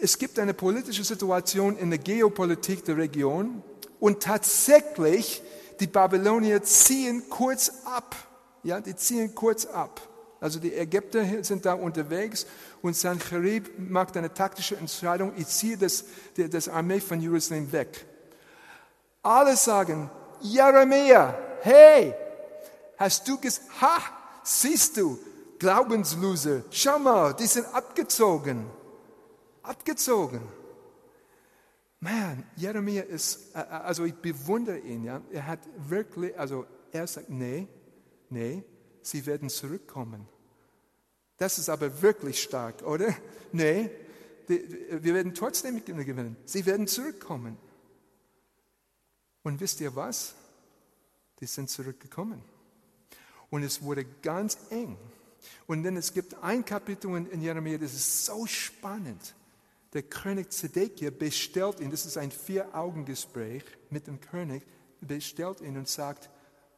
[0.00, 3.60] es gibt eine politische Situation in der Geopolitik der Region
[3.98, 5.42] und tatsächlich
[5.80, 8.14] die Babylonier ziehen kurz ab.
[8.62, 10.00] Ja, die ziehen kurz ab.
[10.40, 12.46] Also die Ägypter sind da unterwegs
[12.80, 16.04] und Sancherib macht eine taktische Entscheidung, ich ziehe das,
[16.36, 18.06] das Armee von Jerusalem weg.
[19.22, 22.14] Alle sagen, Jeremia, hey,
[22.96, 23.98] hast du gesagt, ha,
[24.44, 25.18] siehst du,
[25.58, 26.62] Glaubensloser.
[26.70, 28.66] Schau mal, die sind abgezogen.
[29.62, 30.40] Abgezogen.
[32.00, 35.20] Man, Jeremia ist, äh, äh, also ich bewundere ihn, ja.
[35.32, 37.66] Er hat wirklich, also er sagt, nee,
[38.30, 38.62] nee,
[39.08, 40.26] sie werden zurückkommen.
[41.36, 43.14] Das ist aber wirklich stark, oder?
[43.52, 43.90] Nee,
[44.48, 46.36] wir werden trotzdem gewinnen.
[46.44, 47.56] Sie werden zurückkommen.
[49.42, 50.34] Und wisst ihr was?
[51.40, 52.42] Die sind zurückgekommen.
[53.50, 54.98] Und es wurde ganz eng.
[55.66, 59.34] Und dann es gibt ein Kapitel in, Jeremia, das ist so spannend.
[59.92, 64.66] Der König Zedekia bestellt ihn, das ist ein Vier-Augen-Gespräch mit dem König,
[65.00, 66.28] bestellt ihn und sagt,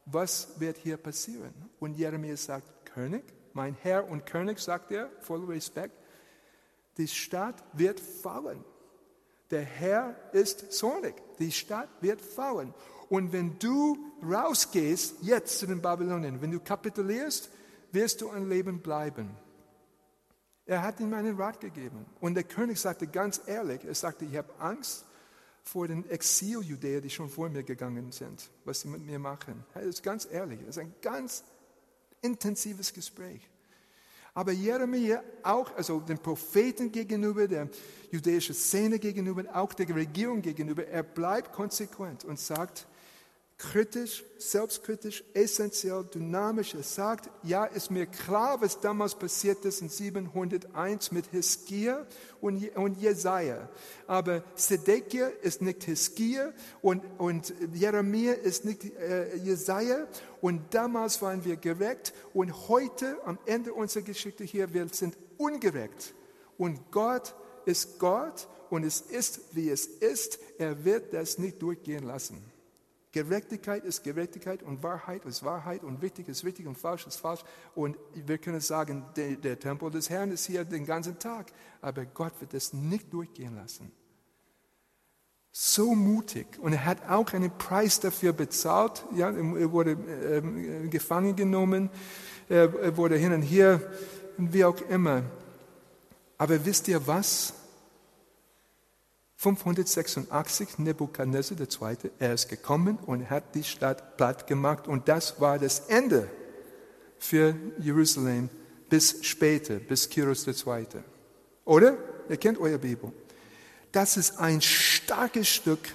[0.05, 1.53] was wird hier passieren?
[1.79, 3.23] Und Jeremia sagt, König,
[3.53, 5.95] mein Herr und König, sagt er, voll Respekt,
[6.97, 8.63] die Stadt wird fallen.
[9.49, 11.15] Der Herr ist zornig.
[11.39, 12.73] Die Stadt wird fallen.
[13.09, 17.49] Und wenn du rausgehst, jetzt zu den Babylonien, wenn du kapitulierst,
[17.91, 19.31] wirst du ein Leben bleiben.
[20.65, 22.05] Er hat ihm einen Rat gegeben.
[22.21, 25.05] Und der König sagte ganz ehrlich, er sagte, ich habe Angst
[25.63, 29.63] vor den Exil-Judäer, die schon vor mir gegangen sind, was sie mit mir machen.
[29.73, 31.43] Er ist ganz ehrlich, es ist ein ganz
[32.21, 33.47] intensives Gespräch.
[34.33, 37.67] Aber Jeremia auch, also den Propheten gegenüber, der
[38.11, 42.87] jüdischen Szene gegenüber, auch der Regierung gegenüber, er bleibt konsequent und sagt,
[43.61, 46.73] kritisch, selbstkritisch, essentiell, dynamisch.
[46.73, 52.07] Er sagt, ja, ist mir klar, was damals passiert ist in 701 mit Hiskia
[52.41, 53.69] und, und Jesaja.
[54.07, 60.07] Aber Sedekia ist nicht Hiskia und, und Jeremia ist nicht äh, Jesaja.
[60.41, 66.15] Und damals waren wir gerecht und heute, am Ende unserer Geschichte hier, wir sind ungerecht.
[66.57, 67.35] Und Gott
[67.65, 70.39] ist Gott und es ist, wie es ist.
[70.57, 72.50] Er wird das nicht durchgehen lassen.
[73.13, 77.43] Gerechtigkeit ist Gerechtigkeit und Wahrheit ist Wahrheit und wichtig ist wichtig und falsch ist falsch.
[77.75, 81.51] Und wir können sagen, der, der Tempel des Herrn ist hier den ganzen Tag,
[81.81, 83.91] aber Gott wird es nicht durchgehen lassen.
[85.51, 86.57] So mutig.
[86.61, 89.05] Und er hat auch einen Preis dafür bezahlt.
[89.13, 91.89] Ja, er wurde äh, gefangen genommen,
[92.47, 93.81] er wurde hin und her,
[94.37, 95.23] wie auch immer.
[96.37, 97.53] Aber wisst ihr was?
[99.41, 105.57] 586 Nebukadnezar II., er ist gekommen und hat die Stadt platt gemacht und das war
[105.57, 106.29] das Ende
[107.17, 108.49] für Jerusalem
[108.87, 110.85] bis später, bis Kyros II.
[111.65, 111.97] Oder?
[112.29, 113.11] Ihr kennt euer Bibel.
[113.91, 115.89] Das ist ein starkes Stück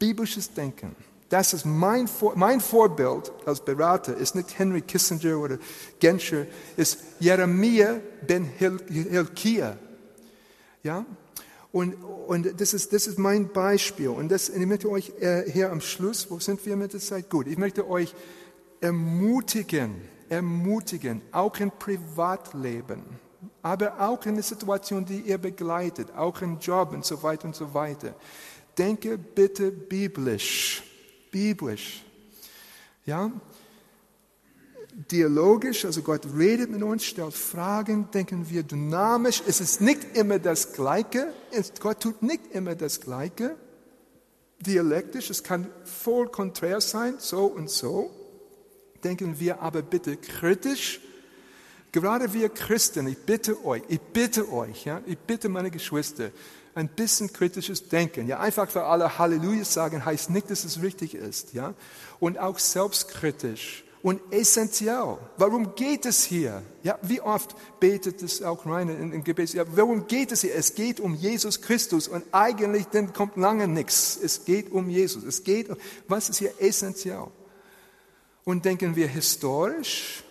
[0.00, 0.96] biblisches Denken.
[1.28, 5.58] Das ist mein, Vor mein Vorbild als Berater, ist nicht Henry Kissinger oder
[6.00, 9.78] Genscher, ist Jeremia ben Hilkia.
[10.82, 11.06] Ja?
[11.72, 11.94] Und,
[12.26, 14.08] und das, ist, das ist mein Beispiel.
[14.08, 17.30] Und das, ich möchte euch äh, hier am Schluss, wo sind wir mit der Zeit?
[17.30, 18.14] Gut, ich möchte euch
[18.80, 19.94] ermutigen,
[20.28, 23.02] ermutigen, auch im Privatleben,
[23.62, 27.56] aber auch in der Situation, die ihr begleitet, auch im Job und so weiter und
[27.56, 28.14] so weiter.
[28.76, 30.82] Denke bitte biblisch,
[31.30, 32.04] biblisch.
[33.04, 33.30] Ja,
[34.92, 39.42] dialogisch, also Gott redet mit uns, stellt Fragen, denken wir dynamisch.
[39.46, 41.32] Es ist nicht immer das Gleiche.
[41.80, 43.56] Gott tut nicht immer das Gleiche.
[44.60, 48.10] Dialektisch, es kann voll konträr sein, so und so.
[49.02, 51.00] Denken wir aber bitte kritisch.
[51.90, 56.30] Gerade wir Christen, ich bitte euch, ich bitte euch, ja, ich bitte meine Geschwister,
[56.74, 58.26] ein bisschen kritisches Denken.
[58.28, 61.74] Ja, einfach für alle Halleluja sagen heißt nicht, dass es richtig ist, ja.
[62.18, 65.16] Und auch selbstkritisch und essentiell.
[65.36, 66.62] Warum geht es hier?
[66.82, 69.54] Ja, wie oft betet es auch rein in, in Gebet?
[69.54, 70.54] Ja, warum geht es hier?
[70.54, 74.18] Es geht um Jesus Christus und eigentlich dann kommt lange nichts.
[74.20, 75.22] Es geht um Jesus.
[75.22, 75.76] Es geht, um,
[76.08, 77.28] was ist hier essentiell?
[78.44, 80.24] Und denken wir historisch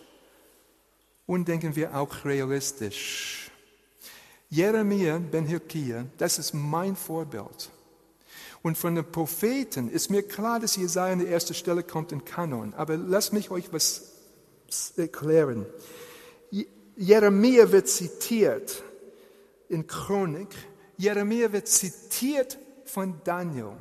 [1.25, 3.49] und denken wir auch realistisch.
[4.49, 7.71] Jeremia ben Hilkia, das ist mein Vorbild.
[8.63, 12.23] Und von den Propheten ist mir klar, dass Jesaja an die erste Stelle kommt in
[12.25, 12.73] Kanon.
[12.75, 14.13] Aber lasst mich euch was
[14.97, 15.65] erklären.
[16.95, 18.83] Jeremia wird zitiert
[19.67, 20.49] in Chronik.
[20.97, 23.73] Jeremia wird zitiert von Daniel.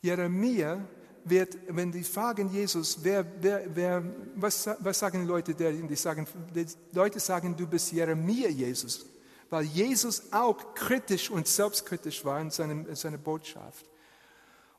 [0.00, 0.84] Jeremia
[1.24, 4.02] wird, wenn die fragen Jesus, wer, wer, wer,
[4.36, 9.11] was, was sagen die Leute, die sagen, die Leute sagen, du bist Jeremia, Jesus
[9.52, 13.84] weil Jesus auch kritisch und selbstkritisch war in, seinem, in seiner Botschaft.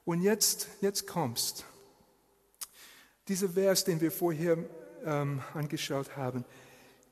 [0.03, 1.63] Und jetzt, jetzt kommst.
[3.27, 4.57] Dieser Vers, den wir vorher
[5.05, 6.43] ähm, angeschaut haben,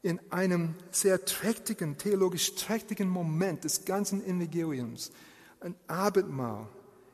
[0.01, 5.12] in einem sehr trächtigen, theologisch trächtigen Moment des ganzen Evangeliums,
[5.59, 6.68] ein Abendmahl.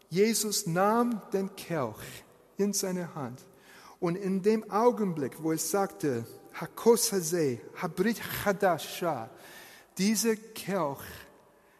[0.09, 2.23] Jesus nahm den Kelch
[2.55, 3.45] in seine Hand
[3.99, 9.29] und in dem Augenblick, wo er sagte, Hakos Hase, Habrit Chadasha,
[9.97, 11.01] dieser Kelch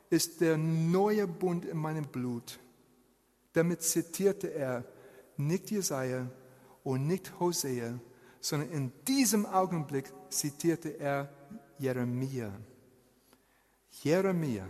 [0.10, 2.60] ist der neue Bund in meinem Blut.
[3.54, 4.86] Damit zitierte er
[5.38, 6.30] nicht Jesaja
[6.84, 8.00] und nicht Hosea,
[8.40, 11.30] sondern in diesem Augenblick zitierte er
[11.78, 12.52] Jeremia.
[14.04, 14.68] Jeremia,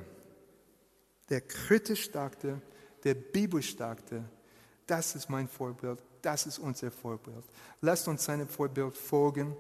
[1.29, 2.61] der kritisch sagte,
[3.03, 4.23] der biblisch sagte,
[4.85, 7.43] das ist mein Vorbild, das ist unser Vorbild.
[7.81, 9.55] Lasst uns seinem Vorbild folgen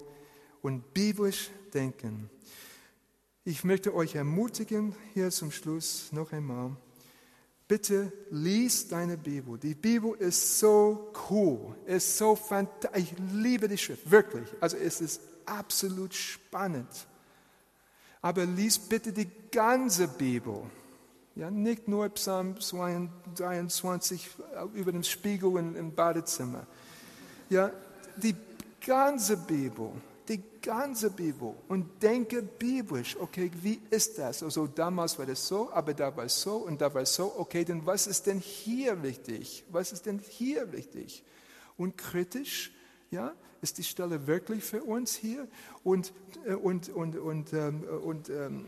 [0.61, 2.29] und biblisch denken.
[3.47, 6.75] Ich möchte euch ermutigen, hier zum Schluss noch einmal,
[7.65, 9.57] bitte lies deine Bibel.
[9.57, 13.03] Die Bibel ist so cool, ist so fantastisch.
[13.03, 14.49] Ich liebe die Schrift, wirklich.
[14.59, 16.89] Also es ist absolut spannend.
[18.21, 20.63] Aber lies bitte die ganze Bibel.
[21.35, 22.55] Ja, nicht nur Psalm
[23.33, 24.29] 23
[24.73, 26.67] über den Spiegel im Badezimmer.
[27.49, 27.71] Ja,
[28.17, 28.35] die
[28.85, 29.93] ganze Bibel
[30.29, 34.43] die ganze Bibel und denke biblisch, okay, wie ist das?
[34.43, 37.33] Also damals war das so, aber da war es so und da war es so,
[37.37, 39.63] okay, dann was ist denn hier wichtig?
[39.69, 41.23] Was ist denn hier wichtig?
[41.77, 42.71] Und kritisch,
[43.11, 45.47] ja, ist die Stelle wirklich für uns hier
[45.83, 46.13] und,
[46.45, 48.65] äh, und, und, und, ähm, und ähm,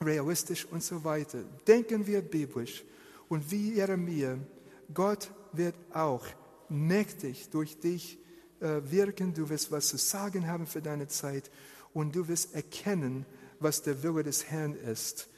[0.00, 1.42] realistisch und so weiter.
[1.66, 2.84] Denken wir biblisch
[3.28, 4.38] und wie Jeremia,
[4.92, 6.24] Gott wird auch
[6.68, 8.18] mächtig durch dich
[8.60, 11.50] wirken, du wirst was zu sagen haben für deine Zeit
[11.94, 13.26] und du wirst erkennen,
[13.60, 15.28] was der Wille des Herrn ist.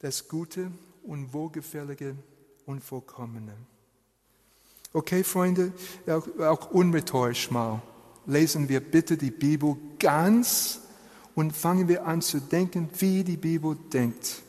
[0.00, 0.70] Das Gute
[1.02, 2.16] und Wohlgefällige
[2.66, 3.54] und Vollkommene.
[4.92, 5.72] Okay, Freunde,
[6.06, 7.82] auch, auch unrhetorisch mal
[8.28, 10.80] lesen wir bitte die Bibel ganz
[11.34, 14.42] und fangen wir an zu denken, wie die Bibel denkt.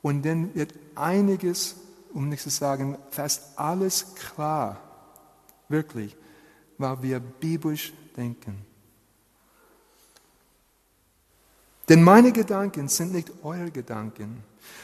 [0.00, 1.76] Und dann wird einiges,
[2.14, 4.80] um nicht zu sagen, fast alles klar,
[5.68, 6.16] wirklich,
[6.78, 8.64] weil wir biblisch denken.
[11.88, 14.42] Denn meine Gedanken sind nicht eure Gedanken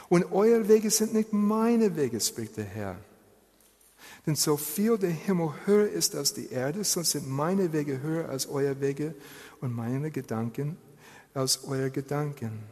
[0.08, 2.96] und eure Wege sind nicht meine Wege, spricht der Herr.
[4.26, 8.28] Denn so viel der Himmel höher ist als die Erde, so sind meine Wege höher
[8.28, 9.14] als eure Wege
[9.60, 10.78] und meine Gedanken
[11.34, 12.62] als eure Gedanken.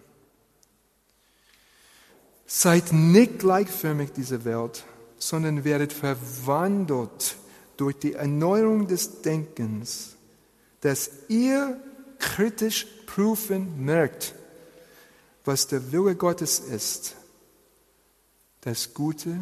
[2.46, 4.84] Seid nicht gleichförmig dieser Welt,
[5.18, 7.36] sondern werdet verwandelt
[7.76, 10.16] durch die Erneuerung des Denkens,
[10.80, 11.80] dass ihr
[12.18, 14.34] kritisch prüfen merkt,
[15.44, 17.16] was der Wille Gottes ist,
[18.60, 19.36] das Gute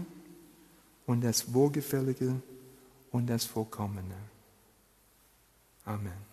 [1.07, 2.41] und das Wohlgefällige
[3.11, 4.17] und das Vollkommene.
[5.85, 6.31] Amen.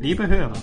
[0.00, 0.62] Liebe Hörer,